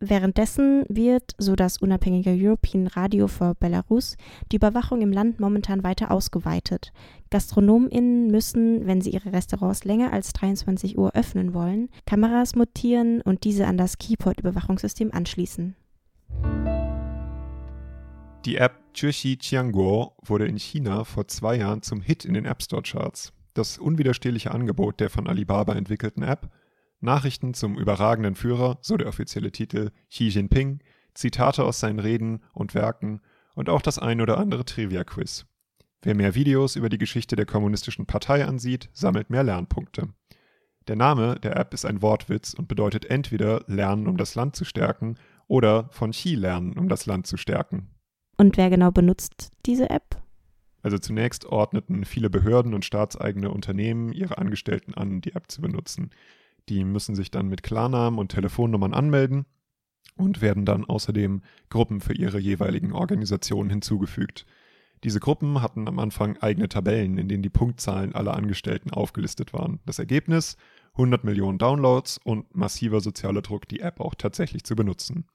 Währenddessen 0.01 0.85
wird, 0.87 1.33
so 1.37 1.57
das 1.57 1.77
unabhängige 1.77 2.29
European 2.29 2.87
Radio 2.87 3.27
for 3.27 3.55
Belarus, 3.55 4.15
die 4.49 4.55
Überwachung 4.55 5.01
im 5.01 5.11
Land 5.11 5.41
momentan 5.41 5.83
weiter 5.83 6.11
ausgeweitet. 6.11 6.93
GastronomInnen 7.31 8.27
müssen, 8.27 8.87
wenn 8.87 9.01
sie 9.01 9.09
ihre 9.09 9.33
Restaurants 9.33 9.83
länger 9.83 10.13
als 10.13 10.31
23 10.31 10.97
Uhr 10.97 11.15
öffnen 11.15 11.53
wollen, 11.53 11.89
Kameras 12.05 12.55
montieren 12.55 13.19
und 13.21 13.43
diese 13.43 13.67
an 13.67 13.77
das 13.77 13.97
Keyport-Überwachungssystem 13.97 15.11
anschließen. 15.11 15.75
Die 18.45 18.55
App 18.55 18.93
Chuxi 18.93 19.35
Qianguo 19.35 20.13
wurde 20.23 20.45
in 20.45 20.57
China 20.57 21.03
vor 21.03 21.27
zwei 21.27 21.57
Jahren 21.57 21.81
zum 21.81 21.99
Hit 21.99 22.23
in 22.23 22.35
den 22.35 22.45
App 22.45 22.63
Store 22.63 22.83
Charts. 22.83 23.33
Das 23.59 23.77
unwiderstehliche 23.77 24.51
Angebot 24.51 25.01
der 25.01 25.09
von 25.09 25.27
Alibaba 25.27 25.73
entwickelten 25.73 26.23
App 26.23 26.49
Nachrichten 27.01 27.53
zum 27.53 27.77
überragenden 27.77 28.35
Führer, 28.35 28.77
so 28.79 28.95
der 28.95 29.09
offizielle 29.09 29.51
Titel, 29.51 29.91
Xi 30.09 30.29
Jinping, 30.29 30.79
Zitate 31.13 31.65
aus 31.65 31.81
seinen 31.81 31.99
Reden 31.99 32.41
und 32.53 32.73
Werken 32.73 33.19
und 33.55 33.67
auch 33.67 33.81
das 33.81 33.99
ein 33.99 34.21
oder 34.21 34.37
andere 34.37 34.63
Trivia-Quiz. 34.63 35.45
Wer 36.01 36.15
mehr 36.15 36.35
Videos 36.35 36.77
über 36.77 36.87
die 36.87 36.97
Geschichte 36.97 37.35
der 37.35 37.45
kommunistischen 37.45 38.05
Partei 38.05 38.45
ansieht, 38.45 38.89
sammelt 38.93 39.29
mehr 39.29 39.43
Lernpunkte. 39.43 40.07
Der 40.87 40.95
Name 40.95 41.37
der 41.43 41.57
App 41.57 41.73
ist 41.73 41.83
ein 41.83 42.01
Wortwitz 42.01 42.53
und 42.53 42.69
bedeutet 42.69 43.07
entweder 43.07 43.65
Lernen, 43.67 44.07
um 44.07 44.15
das 44.15 44.35
Land 44.35 44.55
zu 44.55 44.63
stärken, 44.63 45.17
oder 45.47 45.89
von 45.91 46.11
Xi 46.11 46.35
lernen, 46.35 46.77
um 46.77 46.87
das 46.87 47.07
Land 47.07 47.27
zu 47.27 47.35
stärken. 47.35 47.89
Und 48.37 48.55
wer 48.55 48.69
genau 48.69 48.91
benutzt 48.91 49.51
diese 49.65 49.89
App? 49.89 50.18
Also 50.81 50.97
zunächst 50.97 51.45
ordneten 51.45 52.05
viele 52.05 52.29
Behörden 52.29 52.73
und 52.73 52.85
staatseigene 52.85 53.51
Unternehmen 53.51 54.13
ihre 54.13 54.37
Angestellten 54.37 54.93
an, 54.93 55.21
die 55.21 55.33
App 55.33 55.51
zu 55.51 55.61
benutzen. 55.61 56.11
Die 56.69 56.83
müssen 56.83 57.15
sich 57.15 57.31
dann 57.31 57.47
mit 57.47 57.63
Klarnamen 57.63 58.19
und 58.19 58.31
Telefonnummern 58.31 58.93
anmelden 58.93 59.45
und 60.15 60.41
werden 60.41 60.65
dann 60.65 60.85
außerdem 60.85 61.41
Gruppen 61.69 62.01
für 62.01 62.13
ihre 62.13 62.39
jeweiligen 62.39 62.93
Organisationen 62.93 63.69
hinzugefügt. 63.69 64.45
Diese 65.03 65.19
Gruppen 65.19 65.61
hatten 65.61 65.87
am 65.87 65.97
Anfang 65.97 66.37
eigene 66.37 66.67
Tabellen, 66.67 67.17
in 67.17 67.29
denen 67.29 67.43
die 67.43 67.49
Punktzahlen 67.49 68.13
aller 68.15 68.35
Angestellten 68.35 68.91
aufgelistet 68.91 69.53
waren. 69.53 69.79
Das 69.85 69.97
Ergebnis 69.97 70.57
100 70.93 71.23
Millionen 71.23 71.57
Downloads 71.57 72.19
und 72.23 72.53
massiver 72.53 72.99
sozialer 72.99 73.41
Druck, 73.41 73.67
die 73.67 73.79
App 73.79 74.01
auch 74.01 74.15
tatsächlich 74.15 74.65
zu 74.65 74.75
benutzen. 74.75 75.25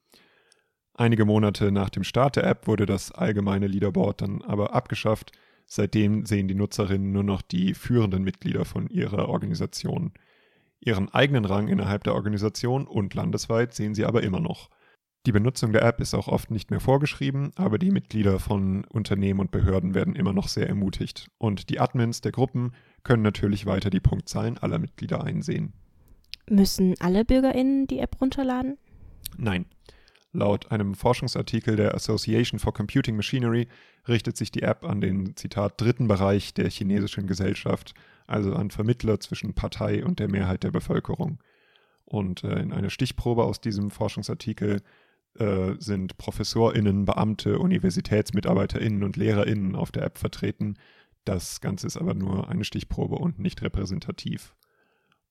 Einige 0.96 1.24
Monate 1.24 1.72
nach 1.72 1.90
dem 1.90 2.04
Start 2.04 2.36
der 2.36 2.44
App 2.44 2.68
wurde 2.68 2.86
das 2.86 3.10
allgemeine 3.10 3.66
Leaderboard 3.66 4.22
dann 4.22 4.42
aber 4.42 4.74
abgeschafft. 4.74 5.32
Seitdem 5.66 6.24
sehen 6.24 6.46
die 6.46 6.54
Nutzerinnen 6.54 7.10
nur 7.10 7.24
noch 7.24 7.42
die 7.42 7.74
führenden 7.74 8.22
Mitglieder 8.22 8.64
von 8.64 8.88
ihrer 8.88 9.28
Organisation. 9.28 10.12
Ihren 10.78 11.08
eigenen 11.12 11.46
Rang 11.46 11.68
innerhalb 11.68 12.04
der 12.04 12.14
Organisation 12.14 12.86
und 12.86 13.14
landesweit 13.14 13.74
sehen 13.74 13.94
sie 13.94 14.04
aber 14.04 14.22
immer 14.22 14.40
noch. 14.40 14.70
Die 15.26 15.32
Benutzung 15.32 15.72
der 15.72 15.82
App 15.82 16.00
ist 16.00 16.14
auch 16.14 16.28
oft 16.28 16.50
nicht 16.50 16.70
mehr 16.70 16.80
vorgeschrieben, 16.80 17.50
aber 17.56 17.78
die 17.78 17.90
Mitglieder 17.90 18.38
von 18.38 18.84
Unternehmen 18.84 19.40
und 19.40 19.50
Behörden 19.50 19.94
werden 19.94 20.14
immer 20.14 20.34
noch 20.34 20.48
sehr 20.48 20.68
ermutigt. 20.68 21.30
Und 21.38 21.70
die 21.70 21.80
Admins 21.80 22.20
der 22.20 22.32
Gruppen 22.32 22.72
können 23.02 23.22
natürlich 23.22 23.64
weiter 23.64 23.88
die 23.88 24.00
Punktzahlen 24.00 24.58
aller 24.58 24.78
Mitglieder 24.78 25.24
einsehen. 25.24 25.72
Müssen 26.48 26.94
alle 27.00 27.24
BürgerInnen 27.24 27.86
die 27.86 28.00
App 28.00 28.20
runterladen? 28.20 28.76
Nein. 29.38 29.64
Laut 30.34 30.72
einem 30.72 30.94
Forschungsartikel 30.94 31.76
der 31.76 31.94
Association 31.94 32.58
for 32.58 32.74
Computing 32.74 33.14
Machinery 33.14 33.68
richtet 34.08 34.36
sich 34.36 34.50
die 34.50 34.62
App 34.62 34.84
an 34.84 35.00
den, 35.00 35.36
Zitat, 35.36 35.80
dritten 35.80 36.08
Bereich 36.08 36.52
der 36.52 36.68
chinesischen 36.68 37.26
Gesellschaft 37.26 37.94
also 38.26 38.54
ein 38.54 38.70
Vermittler 38.70 39.20
zwischen 39.20 39.54
Partei 39.54 40.04
und 40.04 40.18
der 40.18 40.28
Mehrheit 40.28 40.64
der 40.64 40.70
Bevölkerung. 40.70 41.38
Und 42.04 42.44
äh, 42.44 42.58
in 42.58 42.72
einer 42.72 42.90
Stichprobe 42.90 43.44
aus 43.44 43.60
diesem 43.60 43.90
Forschungsartikel 43.90 44.82
äh, 45.38 45.74
sind 45.78 46.16
ProfessorInnen, 46.16 47.04
Beamte, 47.04 47.58
UniversitätsmitarbeiterInnen 47.58 49.04
und 49.04 49.16
LehrerInnen 49.16 49.76
auf 49.76 49.92
der 49.92 50.04
App 50.04 50.18
vertreten. 50.18 50.78
Das 51.24 51.60
Ganze 51.60 51.86
ist 51.86 51.96
aber 51.96 52.14
nur 52.14 52.48
eine 52.48 52.64
Stichprobe 52.64 53.16
und 53.16 53.38
nicht 53.38 53.62
repräsentativ. 53.62 54.54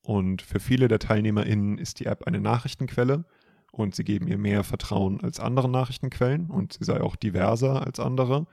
Und 0.01 0.41
für 0.41 0.59
viele 0.59 0.87
der 0.87 0.99
TeilnehmerInnen 0.99 1.77
ist 1.77 1.99
die 1.99 2.05
App 2.05 2.23
eine 2.25 2.41
Nachrichtenquelle 2.41 3.25
und 3.73 3.95
sie 3.95 4.03
geben 4.03 4.27
ihr 4.27 4.37
mehr 4.37 4.63
Vertrauen 4.63 5.19
als 5.21 5.39
andere 5.39 5.67
Nachrichtenquellen 5.67 6.49
und 6.49 6.73
sie 6.73 6.83
sei 6.83 7.01
auch 7.01 7.15
diverser 7.15 7.85
als 7.85 7.99
andere. 7.99 8.45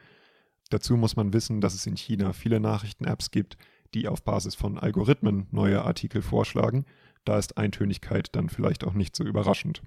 Dazu 0.71 0.97
muss 0.97 1.15
man 1.15 1.33
wissen, 1.35 1.61
dass 1.61 1.75
es 1.75 1.87
in 1.87 1.97
China 1.97 2.33
viele 2.33 2.59
Nachrichten-Apps 2.59 3.31
gibt, 3.31 3.59
die 3.93 4.09
auf 4.09 4.23
Basis 4.23 4.55
von 4.55 4.79
Algorithmen 4.79 5.47
neue 5.51 5.85
Artikel 5.85 6.23
vorschlagen. 6.23 6.87
Da 7.25 7.39
ist 7.39 7.59
Eintönigkeit 7.59 8.35
dann 8.35 8.49
vielleicht 8.49 8.83
auch 8.83 8.95
nicht 8.95 9.15
so 9.15 9.25
überraschend. 9.25 9.83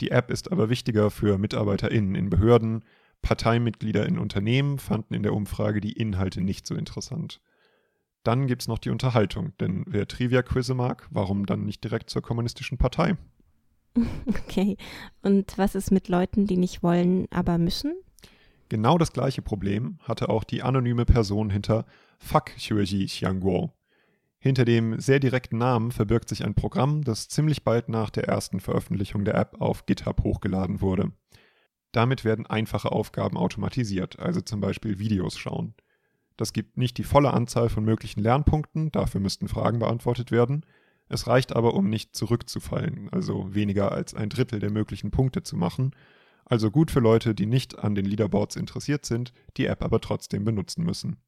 Die 0.00 0.12
App 0.12 0.30
ist 0.30 0.52
aber 0.52 0.70
wichtiger 0.70 1.10
für 1.10 1.36
MitarbeiterInnen 1.36 2.14
in 2.14 2.30
Behörden. 2.30 2.84
Parteimitglieder 3.22 4.06
in 4.06 4.18
Unternehmen 4.18 4.78
fanden 4.78 5.14
in 5.14 5.24
der 5.24 5.34
Umfrage 5.34 5.80
die 5.80 5.92
Inhalte 5.92 6.40
nicht 6.40 6.66
so 6.66 6.76
interessant. 6.76 7.40
Dann 8.22 8.46
gibt 8.46 8.62
es 8.62 8.68
noch 8.68 8.78
die 8.78 8.90
Unterhaltung, 8.90 9.52
denn 9.58 9.82
wer 9.86 10.06
Trivia-Quizze 10.06 10.74
mag, 10.74 11.08
warum 11.10 11.44
dann 11.44 11.64
nicht 11.64 11.82
direkt 11.82 12.08
zur 12.08 12.22
kommunistischen 12.22 12.78
Partei? 12.78 13.16
Okay, 14.28 14.76
und 15.22 15.56
was 15.58 15.74
ist 15.74 15.90
mit 15.90 16.08
Leuten, 16.08 16.46
die 16.46 16.56
nicht 16.56 16.82
wollen, 16.82 17.26
aber 17.30 17.58
müssen? 17.58 17.94
Genau 18.68 18.96
das 18.98 19.12
gleiche 19.12 19.42
Problem 19.42 19.98
hatte 20.02 20.28
auch 20.28 20.44
die 20.44 20.62
anonyme 20.62 21.04
Person 21.04 21.50
hinter 21.50 21.84
Fuck 22.18 22.56
Xueji 22.56 23.06
Xiangguo. 23.06 23.72
Hinter 24.38 24.64
dem 24.64 24.98
sehr 24.98 25.20
direkten 25.20 25.58
Namen 25.58 25.92
verbirgt 25.92 26.28
sich 26.28 26.44
ein 26.44 26.54
Programm, 26.54 27.04
das 27.04 27.28
ziemlich 27.28 27.64
bald 27.64 27.88
nach 27.88 28.10
der 28.10 28.24
ersten 28.24 28.60
Veröffentlichung 28.60 29.24
der 29.24 29.34
App 29.34 29.60
auf 29.60 29.86
GitHub 29.86 30.24
hochgeladen 30.24 30.80
wurde. 30.80 31.12
Damit 31.92 32.24
werden 32.24 32.46
einfache 32.46 32.90
Aufgaben 32.90 33.36
automatisiert, 33.36 34.18
also 34.18 34.40
zum 34.40 34.60
Beispiel 34.60 34.98
Videos 34.98 35.38
schauen. 35.38 35.74
Das 36.36 36.52
gibt 36.52 36.76
nicht 36.76 36.98
die 36.98 37.04
volle 37.04 37.32
Anzahl 37.32 37.68
von 37.68 37.84
möglichen 37.84 38.20
Lernpunkten, 38.20 38.90
dafür 38.90 39.20
müssten 39.20 39.48
Fragen 39.48 39.78
beantwortet 39.78 40.32
werden. 40.32 40.64
Es 41.12 41.26
reicht 41.26 41.54
aber, 41.54 41.74
um 41.74 41.90
nicht 41.90 42.16
zurückzufallen, 42.16 43.10
also 43.10 43.54
weniger 43.54 43.92
als 43.92 44.14
ein 44.14 44.30
Drittel 44.30 44.60
der 44.60 44.70
möglichen 44.70 45.10
Punkte 45.10 45.42
zu 45.42 45.58
machen. 45.58 45.94
Also 46.46 46.70
gut 46.70 46.90
für 46.90 47.00
Leute, 47.00 47.34
die 47.34 47.44
nicht 47.44 47.78
an 47.78 47.94
den 47.94 48.06
Leaderboards 48.06 48.56
interessiert 48.56 49.04
sind, 49.04 49.34
die 49.58 49.66
App 49.66 49.82
aber 49.82 50.00
trotzdem 50.00 50.42
benutzen 50.46 50.84
müssen. 50.84 51.18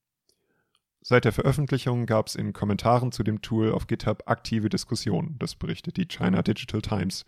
Seit 1.03 1.27
der 1.27 1.33
Veröffentlichung 1.33 2.07
gab 2.07 2.29
es 2.29 2.35
in 2.35 2.55
Kommentaren 2.55 3.13
zu 3.13 3.23
dem 3.25 3.43
Tool 3.43 3.73
auf 3.73 3.87
GitHub 3.87 4.23
aktive 4.25 4.71
Diskussionen, 4.71 5.37
das 5.39 5.55
berichtet 5.55 5.99
die 5.99 6.09
China 6.09 6.41
Digital 6.41 6.81
Times. 6.81 7.27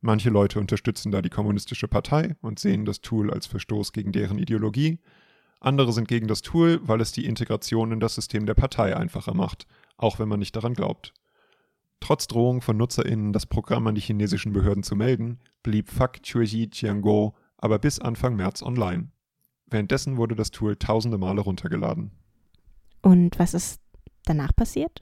Manche 0.00 0.30
Leute 0.30 0.60
unterstützen 0.60 1.12
da 1.12 1.20
die 1.20 1.28
kommunistische 1.28 1.88
Partei 1.88 2.36
und 2.40 2.58
sehen 2.58 2.86
das 2.86 3.02
Tool 3.02 3.30
als 3.30 3.46
Verstoß 3.46 3.92
gegen 3.92 4.12
deren 4.12 4.38
Ideologie. 4.38 4.98
Andere 5.60 5.92
sind 5.92 6.08
gegen 6.08 6.26
das 6.26 6.40
Tool, 6.40 6.80
weil 6.84 7.02
es 7.02 7.12
die 7.12 7.26
Integration 7.26 7.92
in 7.92 8.00
das 8.00 8.14
System 8.14 8.46
der 8.46 8.54
Partei 8.54 8.96
einfacher 8.96 9.34
macht, 9.34 9.66
auch 9.98 10.18
wenn 10.18 10.28
man 10.28 10.38
nicht 10.38 10.56
daran 10.56 10.72
glaubt. 10.72 11.12
Trotz 12.02 12.26
Drohung 12.26 12.62
von 12.62 12.76
NutzerInnen, 12.78 13.32
das 13.32 13.46
Programm 13.46 13.86
an 13.86 13.94
die 13.94 14.00
chinesischen 14.00 14.52
Behörden 14.52 14.82
zu 14.82 14.96
melden, 14.96 15.38
blieb 15.62 15.88
Fuck 15.88 16.20
Chueji 16.24 16.68
Jianguo 16.72 17.36
aber 17.58 17.78
bis 17.78 18.00
Anfang 18.00 18.34
März 18.34 18.60
online. 18.60 19.12
Währenddessen 19.66 20.16
wurde 20.16 20.34
das 20.34 20.50
Tool 20.50 20.74
tausende 20.74 21.16
Male 21.16 21.42
runtergeladen. 21.42 22.10
Und 23.02 23.38
was 23.38 23.54
ist 23.54 23.80
danach 24.24 24.52
passiert? 24.52 25.00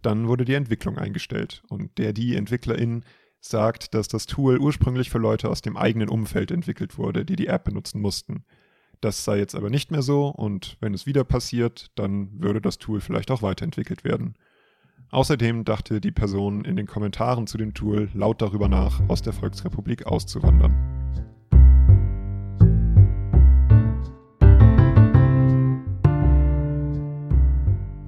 Dann 0.00 0.26
wurde 0.26 0.46
die 0.46 0.54
Entwicklung 0.54 0.96
eingestellt 0.96 1.62
und 1.68 1.98
der 1.98 2.14
die 2.14 2.34
Entwicklerin 2.34 3.04
sagt, 3.42 3.92
dass 3.92 4.08
das 4.08 4.24
Tool 4.24 4.58
ursprünglich 4.58 5.10
für 5.10 5.18
Leute 5.18 5.50
aus 5.50 5.60
dem 5.60 5.76
eigenen 5.76 6.08
Umfeld 6.08 6.50
entwickelt 6.50 6.96
wurde, 6.96 7.26
die 7.26 7.36
die 7.36 7.48
App 7.48 7.64
benutzen 7.64 8.00
mussten. 8.00 8.46
Das 9.02 9.22
sei 9.22 9.36
jetzt 9.36 9.54
aber 9.54 9.68
nicht 9.68 9.90
mehr 9.90 10.02
so 10.02 10.28
und 10.28 10.78
wenn 10.80 10.94
es 10.94 11.04
wieder 11.04 11.24
passiert, 11.24 11.90
dann 11.94 12.40
würde 12.40 12.62
das 12.62 12.78
Tool 12.78 13.02
vielleicht 13.02 13.30
auch 13.30 13.42
weiterentwickelt 13.42 14.02
werden. 14.02 14.34
Außerdem 15.12 15.64
dachte 15.64 16.00
die 16.00 16.10
Person 16.10 16.64
in 16.64 16.74
den 16.74 16.86
Kommentaren 16.86 17.46
zu 17.46 17.58
dem 17.58 17.74
Tool 17.74 18.08
laut 18.14 18.40
darüber 18.40 18.68
nach, 18.68 18.98
aus 19.08 19.20
der 19.20 19.34
Volksrepublik 19.34 20.06
auszuwandern. 20.06 20.74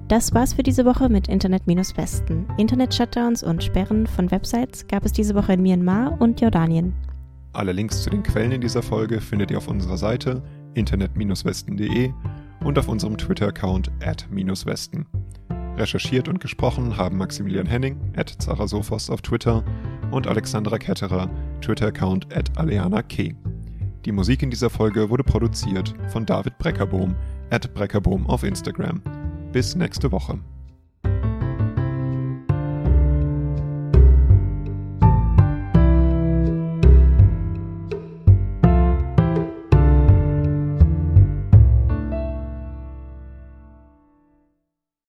Das 0.07 0.33
war's 0.33 0.53
für 0.55 0.63
diese 0.63 0.83
Woche 0.85 1.07
mit 1.09 1.27
Internet-Westen. 1.27 2.47
Internet-Shutdowns 2.57 3.43
und 3.43 3.63
Sperren 3.63 4.07
von 4.07 4.31
Websites 4.31 4.87
gab 4.87 5.05
es 5.05 5.11
diese 5.11 5.35
Woche 5.35 5.53
in 5.53 5.61
Myanmar 5.61 6.19
und 6.19 6.41
Jordanien. 6.41 6.95
Alle 7.53 7.71
Links 7.71 8.01
zu 8.01 8.09
den 8.09 8.23
Quellen 8.23 8.51
in 8.51 8.61
dieser 8.61 8.81
Folge 8.81 9.21
findet 9.21 9.51
ihr 9.51 9.59
auf 9.59 9.67
unserer 9.67 9.97
Seite 9.97 10.41
internet-westen.de 10.73 12.11
und 12.63 12.79
auf 12.79 12.87
unserem 12.87 13.15
Twitter-Account 13.15 13.91
at-westen. 14.03 15.05
Recherchiert 15.77 16.29
und 16.29 16.39
gesprochen 16.39 16.95
haben 16.95 17.17
Maximilian 17.17 17.65
Henning, 17.65 17.97
at 18.15 18.29
Zarasophos 18.29 19.09
auf 19.09 19.21
Twitter 19.21 19.63
und 20.11 20.27
Alexandra 20.27 20.77
Ketterer, 20.77 21.29
Twitter-Account 21.61 22.33
at 22.35 22.57
Aleana 22.57 23.01
K. 23.01 23.35
Die 24.05 24.11
Musik 24.11 24.41
in 24.43 24.51
dieser 24.51 24.69
Folge 24.69 25.09
wurde 25.09 25.23
produziert 25.23 25.93
von 26.07 26.25
David 26.25 26.57
Breckerbohm, 26.59 27.15
at 27.49 27.73
Breckerbohm 27.73 28.25
auf 28.27 28.43
Instagram. 28.43 29.01
Bis 29.51 29.75
nächste 29.75 30.11
Woche. 30.11 30.39